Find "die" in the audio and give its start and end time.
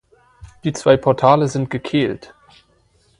0.63-0.73